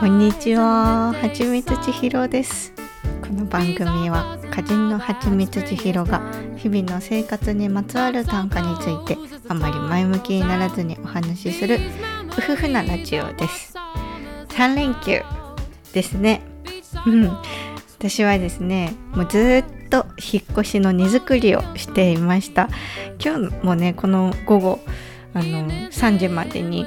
[0.00, 2.72] こんにちは、はちみつちひろです。
[3.20, 6.22] この番組は歌人のはちみつちひろが
[6.56, 11.80] 日々の生活にまつわる短歌についてあまり前向きにならずにお話しする
[12.28, 13.74] うふふなラジオです。
[14.50, 15.20] 3連休
[15.92, 16.42] ですね。
[17.04, 17.36] うん。
[17.98, 22.68] 私はですね、もうずっと引っ越しの荷造りをしていました。
[23.18, 24.80] 今日もね、この午後、
[25.34, 26.86] あの、3時までに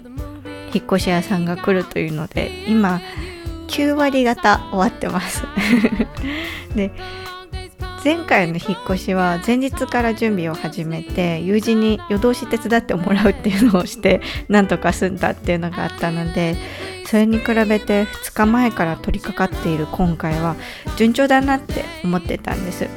[0.73, 3.01] 引っ越し屋さんが来るというので今
[3.67, 5.43] 9割方終わってます。
[6.75, 6.91] で
[8.03, 16.55] 前回の引っ越しは前日から準備を始めて友人に夜通し手伝ってもらうっていうのをしてなんとか済んだっていうのがあったので
[17.05, 20.55] それに比べて2日前から取り掛かっている今回は
[20.97, 22.87] 順調だなって思ってたんです。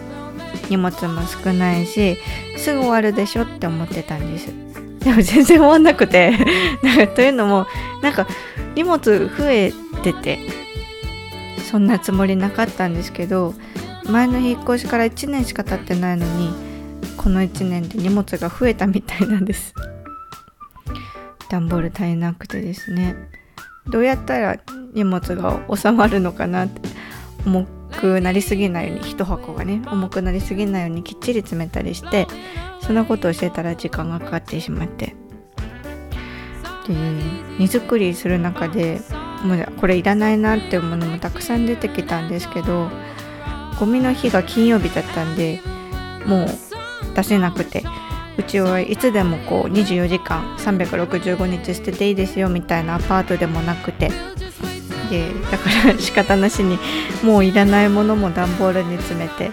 [0.71, 2.17] 荷物も少ないし
[2.57, 4.84] すぐ終わるでしょって思ってたんです。
[5.05, 6.33] でも全然終わんなくて。
[6.83, 7.67] なんかというのも
[8.03, 8.27] なんか
[8.75, 10.39] 荷物増えてて
[11.71, 13.55] そんなつもりなかったんですけど
[14.09, 16.51] 前の引っ越しから1年しか経ってないのに
[17.17, 19.75] この1年で荷物が増えたみたいなんです。
[21.49, 23.17] 段ボール足りなくてですね。
[23.87, 24.59] どうやったら
[24.93, 26.89] 荷物が収まるのかなって
[27.47, 27.67] 重
[27.99, 32.27] くなりすぎないように一箱がね重くなりすぎないようにきっちり詰めたりして
[32.87, 35.17] そんなことをしてたら時間がかかってしまって。
[36.87, 36.95] で
[37.59, 39.01] 荷造りする中で
[39.43, 42.91] もうこれいらないなっていうものもたくさん出てきたんですけど
[43.81, 45.61] ゴミの日が金曜日だったんで
[46.27, 46.47] もう
[47.15, 47.83] 出せなくて。
[48.37, 54.11] うちはいつでもこう24時間365日捨てていいですよみたいなアパートでもなくて。
[55.11, 56.79] でだから仕方なしに
[57.23, 59.51] もういらないものも段ボールに詰めて。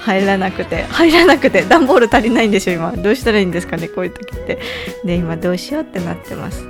[0.00, 2.92] 入らなくて入らなくて段ボール足りないんですよ今。
[2.92, 4.58] どうしたらいいんですかねこういう時って。
[5.04, 6.64] で今どうしようってなってます。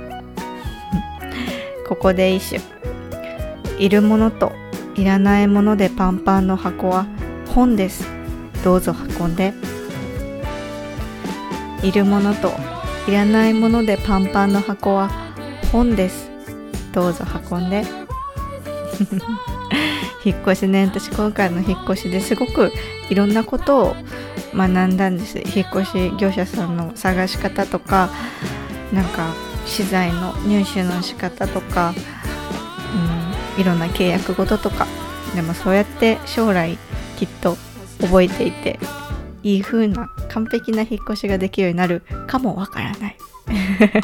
[1.87, 2.61] ここで一首。
[3.79, 4.51] いるものと
[4.95, 7.05] いらないものでパンパンの箱は
[7.55, 8.05] 本です。
[8.63, 9.53] どうぞ運んで。
[11.83, 12.53] いるものと
[13.07, 15.09] いらないものでパンパンの箱は
[15.71, 16.29] 本です。
[16.91, 17.83] どうぞ運んで。
[20.23, 22.71] 引っ越しね私今回の引っ越しですごく
[23.09, 23.95] いろんなことを
[24.53, 25.39] 学んだんです。
[25.39, 28.09] 引っ越し業者さんの探し方とか
[28.93, 29.33] なんか
[29.65, 31.93] 資材の入手の仕方とか、
[33.55, 34.87] うん、いろんな契約事とか。
[35.35, 36.77] でもそうやって将来
[37.17, 37.55] きっと
[38.01, 38.77] 覚えていて
[39.43, 43.17] いい風な完璧な引っ越しができるようになるかもわからない。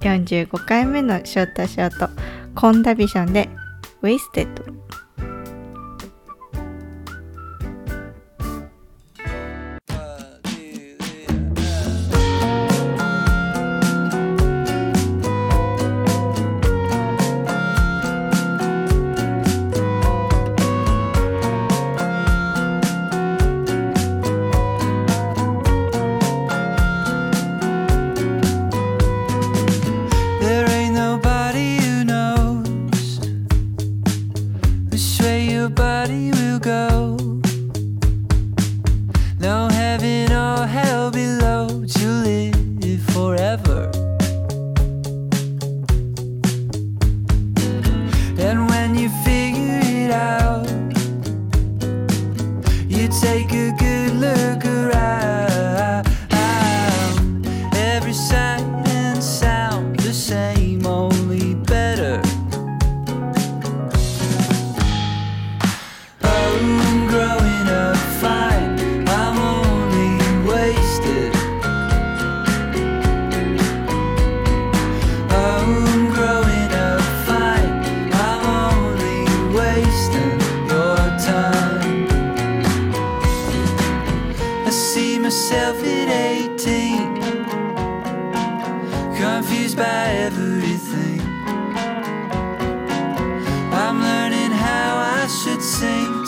[0.00, 2.08] 45回目のショートショート
[2.54, 3.48] コンダビションで
[4.02, 4.74] 「Wasted」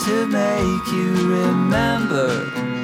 [0.09, 2.78] to make you remember.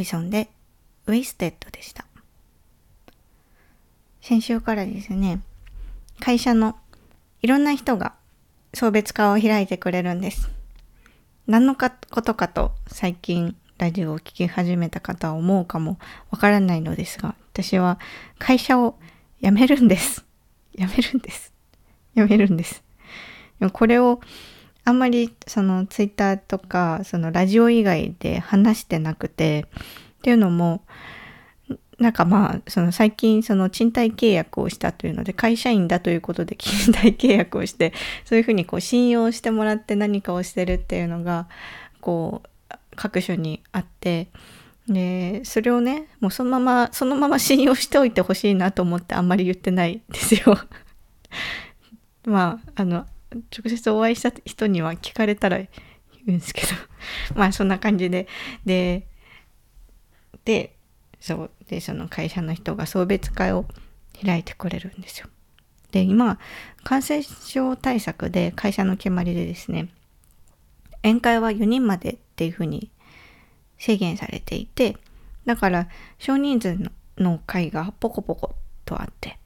[0.00, 0.48] ビソンで
[1.06, 2.06] ウェイステッドでした。
[4.22, 5.40] 先週からですね、
[6.20, 6.76] 会社の
[7.42, 8.14] いろんな人が
[8.74, 10.50] 送別会を開いてくれるんです。
[11.46, 15.98] 何のかことかと最近ラジオを聴き始めた方は思うかも
[16.30, 17.98] わからないのですが、私は
[18.38, 18.98] 会社を
[19.42, 20.24] 辞めるんです。
[20.76, 21.52] 辞めるんです。
[22.16, 22.82] 辞めるんです。
[23.58, 24.20] でもこれを
[24.84, 29.66] あんまりそのツイッターとかそのラジオ以外で話してなくて
[30.18, 30.82] っていうのも
[31.98, 37.92] なんかまあその最近その賃貸契約をしたというので会社員だということで賃貸契約をして
[38.24, 41.46] そういうふうにこう信用してもらって何かをしてるっていうのが
[42.00, 44.28] こう各所にあって
[44.88, 50.58] でそれをねもうそのままそのまま信用しておいてほしいなと思ってあんまり言ってないですよ。
[52.24, 55.68] まああの直接お会いした人には聞かれたら言
[56.28, 56.68] うんですけど。
[57.34, 58.26] まあそんな感じで。
[58.64, 59.06] で
[60.44, 60.74] で
[61.20, 63.66] そうでその会社の人が送別会を
[64.24, 65.28] 開いてくれるんですよ。
[65.92, 66.38] で今
[66.82, 69.88] 感染症対策で会社の決まりでですね
[71.02, 72.90] 宴会は4人までっていうふうに
[73.76, 74.96] 制限されていて
[75.46, 75.88] だから
[76.18, 78.54] 少人数のの会がポコポコ
[78.84, 79.38] とあって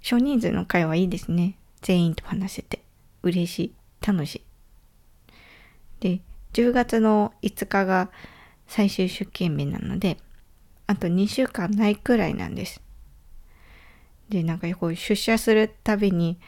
[0.00, 1.56] 少人数の会はいいですね。
[1.80, 2.81] 全員と話せて。
[3.22, 3.74] 嬉しい。
[4.06, 4.44] 楽しい。
[6.00, 6.20] で
[6.52, 8.10] 10月の5日が
[8.66, 10.18] 最終出勤日なので
[10.86, 12.82] あと2週間ないくらいなんです。
[14.28, 16.38] でなんかこう出社するたびに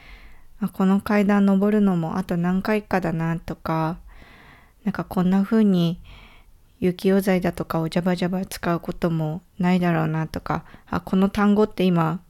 [0.59, 3.99] あこの階段登るのもあと何回かだなとか
[4.83, 5.99] なんかこんな風に
[6.79, 12.21] 雪溶剤だとかをジャバジャバ使うこともないだろうなとかあこの単語って今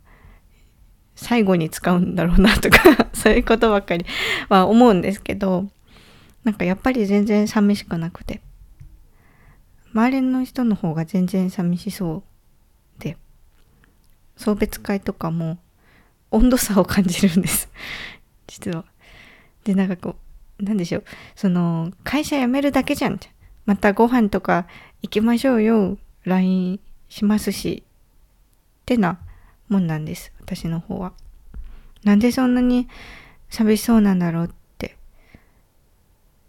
[1.16, 4.06] 最後に使うんだろうなとか そういうことばっかり
[4.50, 5.70] は思うんですけど
[6.44, 8.42] なんかやっぱり全然寂しくなくて
[9.94, 12.24] 周りの人の方が全然寂しそ
[13.00, 13.18] うで
[14.36, 15.58] 送別会とかも
[16.32, 17.70] 温度差を感じるんです。
[18.48, 18.84] 実は。
[19.64, 20.18] でなんかこ
[20.60, 21.04] うなんでしょう
[21.36, 23.20] その会社辞めるだけじゃん。
[23.66, 24.68] またご飯とか
[25.02, 25.98] 行きましょうよ。
[26.26, 27.84] LINE しますし。
[28.82, 29.18] ってな
[29.70, 30.35] もんなんです。
[30.46, 31.14] 私の方は。
[32.04, 32.88] なんでそんなに
[33.50, 34.96] 寂しそうなんだろうって。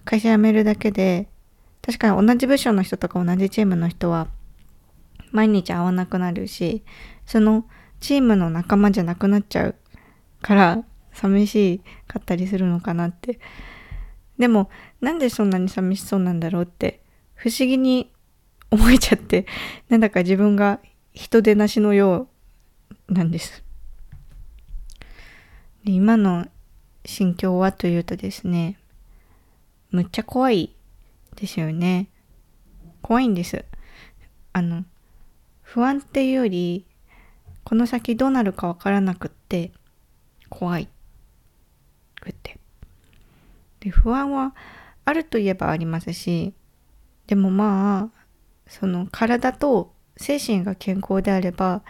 [0.05, 1.29] 会社辞めるだけで
[1.83, 4.29] 確かに同じ部署の人とか同じチームの人は
[5.33, 6.83] 毎日会わなくなるし
[7.27, 7.65] その
[8.01, 9.75] チームの仲間じゃなくなっちゃう
[10.43, 13.41] から寂しかったりするのかなって。
[14.39, 14.69] でも
[15.01, 17.01] なんでそんなに寂しそうなんだろうって
[17.35, 18.13] 不思議に
[18.71, 19.47] 思えちゃって
[19.89, 20.81] なんだか自分が
[21.15, 22.29] 人でなしのよ
[23.09, 23.66] うなんです。
[25.87, 26.49] で今の
[27.05, 28.77] 心境はというとですね
[29.93, 30.75] むっちゃ怖い
[31.37, 32.09] ですよね。
[33.03, 33.65] 怖いんです。
[34.53, 34.85] あの
[35.63, 36.85] 不安っていうより
[37.63, 39.71] この先どうなるかわからなくって
[40.49, 40.89] 怖い
[42.21, 42.59] くって。
[43.79, 44.57] で不安は
[45.05, 46.53] あるといえばありますし
[47.29, 48.25] でもまあ
[48.67, 51.83] その体と精神が健康であれば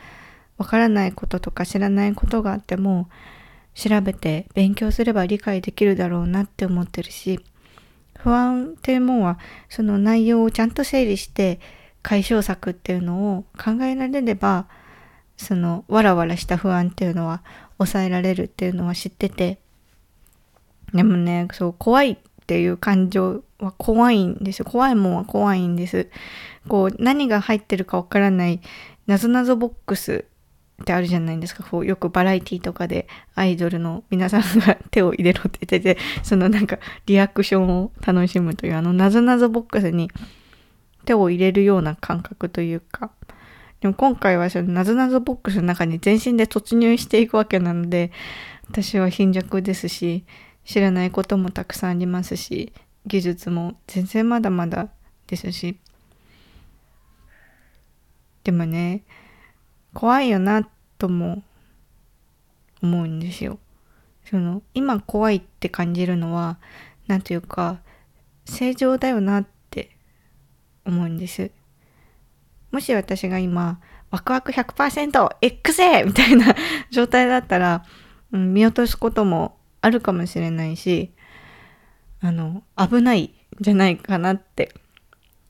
[0.59, 3.09] わからないこととか知らないことがあっても
[3.77, 7.41] 調べて勉強すれば理解できるだろうなって思ってるし
[8.19, 11.61] 不安っていうもんはその内容をちゃんと整理して
[12.03, 14.67] 解消策っていうのを考えられれば
[15.37, 17.43] そのわらわらした不安っていうのは
[17.77, 19.59] 抑えられるっていうのは知ってて
[20.95, 22.17] でもねそう怖いっ
[22.47, 24.65] ていう感情は怖いんですよ。
[24.65, 26.09] 怖いもんは怖いんです。
[26.69, 28.61] こう何が入ってるかわからない
[29.07, 30.25] なぞなぞボックス
[30.83, 31.65] ってあるじゃないですか。
[31.65, 40.11] こうよくバラエティとかでアイドルの皆さんが手を入れろって言っててそのなんかリアクションを楽しむというあのなぞなぞボックスに
[41.07, 43.11] 手を入れるような感覚というか。
[43.81, 48.11] でも今回はそのなぞなぞボックスの中に全身で突入していくわけなので
[48.71, 50.25] 私は貧弱ですし
[50.65, 52.73] 知らないこともたくさんありますし
[53.07, 54.89] 技術も全然まだまだ
[55.27, 55.79] ですし。
[58.45, 59.03] でもね
[59.97, 61.43] 怖いよなとも
[62.83, 63.59] 思うんですよ。
[64.29, 66.59] その今怖いって感じるのは
[67.07, 67.81] 何ていうか
[68.45, 69.97] 正常だよなって
[70.85, 71.51] 思うんです。
[72.73, 76.55] もし私が今ワクワク 100%X みたいな
[76.93, 77.83] 状態だったら、
[78.33, 81.11] うん、見落とすこともあるかもしれないし
[82.21, 84.75] あの危ないじゃないかなって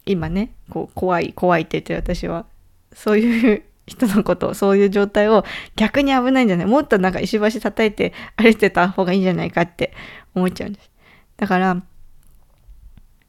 [0.04, 2.46] 今ねこう怖い怖いって言って私は
[2.92, 5.45] そういう人のことそういう状態を
[5.76, 6.66] 逆に危ないんじゃない？
[6.66, 9.93] もっとなんか石橋叩いて歩いてた方がいいんじゃないかって
[10.35, 10.90] 思っちゃうんです
[11.37, 11.83] だから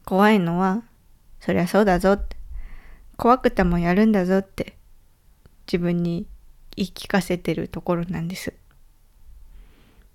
[0.05, 0.83] 怖いのは
[1.39, 2.35] そりゃそうだぞって
[3.17, 4.77] 怖くてもやるんだぞって
[5.65, 6.27] 自分に
[6.75, 8.53] 言い聞かせてるところなんです。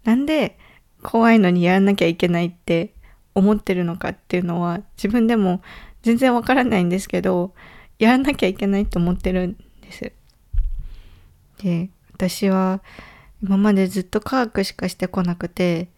[0.05, 0.59] なんで
[1.03, 2.95] 怖いのにやらなきゃいけないって
[3.35, 5.63] 思ってるのかっていうのは自分でも
[6.03, 7.55] 全然わからないんですけど
[7.99, 10.13] やらなきゃいけないと思ってるんです。
[11.63, 12.83] で私は
[13.43, 15.89] 今までずっと科学しかしてこなくて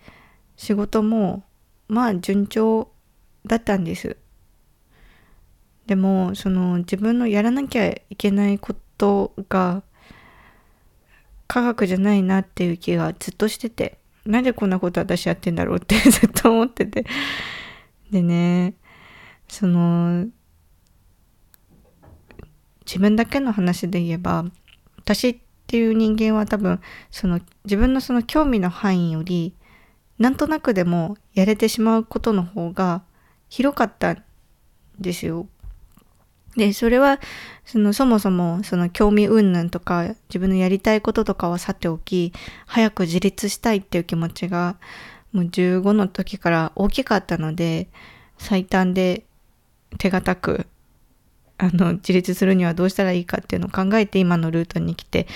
[0.56, 1.44] 仕事も
[1.88, 2.90] まあ順調
[3.44, 4.16] だったんです。
[5.86, 9.82] でもその自分のやらなきゃいけないことが
[11.46, 17.04] 科学じゃないなっていう気がずっとしててなんでこんなこと私やってんだろうって ずっと思ってて
[18.10, 18.74] でね
[19.46, 20.26] その
[22.86, 24.46] 自分だけの話で言えば
[24.98, 25.40] 私
[25.74, 29.56] っていう人間は多分その自分のその興味の範囲より
[30.20, 33.02] なんとなくでもやれてしまうことの方が
[33.48, 34.22] 広かったん
[35.00, 35.48] ですよ。
[36.56, 37.18] で、それは、
[37.64, 42.32] その、そもそも、その、興味云々とか、自分のやりたいこととかはさておき、
[42.66, 44.76] 早く自立したいっていう気持ちが、
[45.32, 47.88] もう15の時から大きかったので、
[48.38, 49.24] 最短で
[49.98, 50.68] 手堅く、
[51.64, 55.26] あの、自立するにはどうしたらいいかっていうのを考えて今のルートに来て、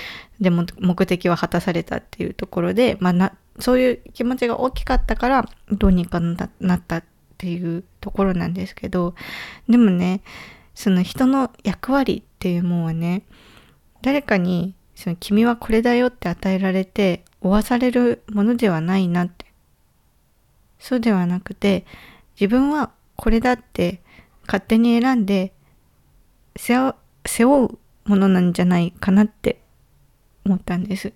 [0.41, 7.05] でも目的は果たされたっていうところで、まあな、そういう気持ちが大きかったから、どうにかなったっ
[7.39, 9.15] ていうところなんですけど、
[9.69, 10.21] でもね、
[10.75, 13.23] その人の役割っていうもんはね、
[14.03, 19.47] 誰かに、その君はこれだよって与えられて、負わされるものではないなって。
[20.79, 21.85] そうではなくて、
[22.41, 24.01] 自分はこれだって
[24.47, 25.53] 勝手に選んで
[26.59, 29.61] 背負うものなんじゃないかなって
[30.45, 31.13] 思ったんです。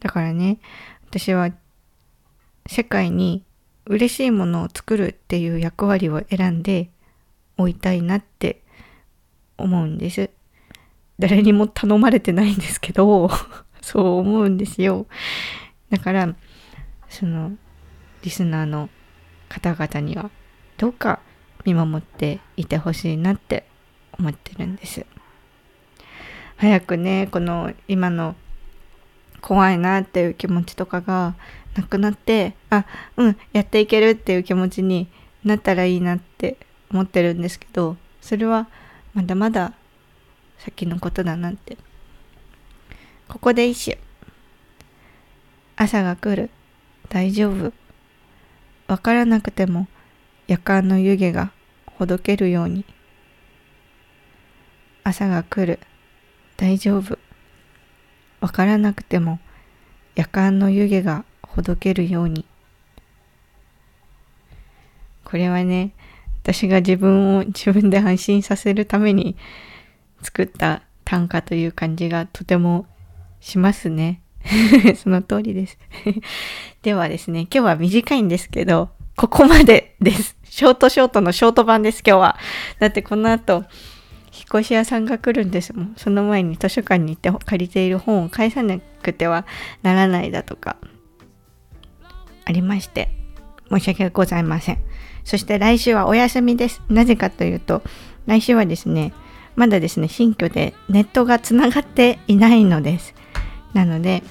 [0.00, 0.58] だからね、
[1.10, 1.50] 私は
[2.66, 3.44] 世界に
[3.86, 6.90] 嬉しいものを作るっていう役割を選んで
[7.58, 8.62] おいたいなって
[9.58, 10.30] 思うんです。
[11.18, 13.28] 誰にも頼まれてないんですけど、
[13.82, 15.06] そう思うんですよ。
[15.90, 16.34] だから、
[17.08, 17.52] その、
[18.22, 18.88] リスナーの
[19.48, 20.30] 方々には、
[20.78, 21.20] どうか
[21.64, 23.66] 見守っていてほしいなって
[24.18, 25.04] 思ってるんです。
[26.56, 28.36] 早くね、この今の
[29.40, 31.34] 怖いなっていう気持ちとかが
[31.76, 32.84] なくなって、あ、
[33.16, 35.08] うん、やっていけるっていう気持ちに
[35.44, 36.56] なったらいいなって
[36.90, 38.68] 思ってるんですけどそれは
[39.14, 39.72] まだまだ
[40.58, 41.76] 先のことだなって。
[43.28, 43.98] ここで一首。
[45.74, 46.50] 朝が来る。
[47.08, 47.72] 大丈夫。
[48.86, 49.88] わからなくても
[50.46, 51.50] 夜間の湯気が
[51.98, 52.84] ほどけるように。
[55.04, 55.80] 朝が来る
[56.56, 57.18] 大丈夫
[58.40, 59.38] わからなくても
[60.14, 62.44] 夜間の湯気がほどけるように
[65.24, 65.92] これはね
[66.42, 69.36] 私が自分を自分で安心させるために
[70.22, 72.86] 作った短歌という感じがとても
[73.40, 74.22] しますね。
[74.96, 75.78] その通りです
[76.82, 80.36] ではですね、今日は短いんですけど、ここまでです。
[80.44, 82.38] ショートショートのショート版です、今日は。
[82.80, 83.64] だってこの後、
[84.32, 85.94] 引っ越し屋さんが来るんですもん。
[85.96, 89.46] その前に図書館に行って借りている本を返さなくては
[89.82, 90.76] ならないだとか、
[92.44, 93.10] ありまして、
[93.70, 94.78] 申し訳ございません。
[95.24, 96.82] そして来週はお休みです。
[96.88, 97.82] なぜかというと、
[98.26, 99.12] 来週はですね、
[99.54, 103.14] まだですね、新居でネットがつながっていないのです。
[103.74, 104.22] なので、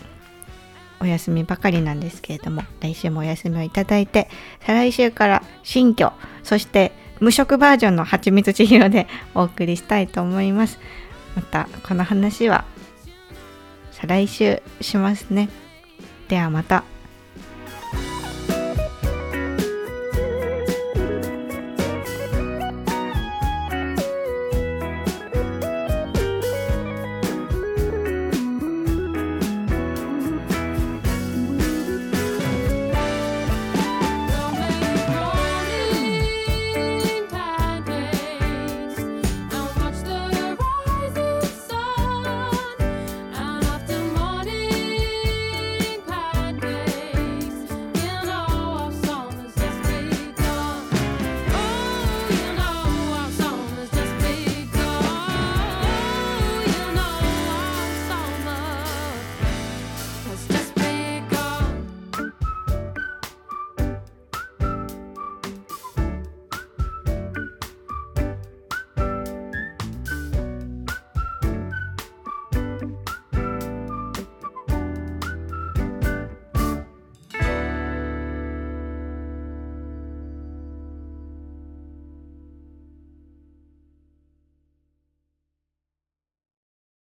[1.01, 4.29] お休みばかりなんですけれども、来週もお休みをいただいて、
[4.65, 6.11] 再来週から新居、
[6.43, 10.79] そして無色バージョンの蜂蜜千尋でお送りしたいと思います。
[11.35, 12.65] また、この話は
[13.91, 15.49] 再来週しますね。
[16.27, 16.83] ではまた。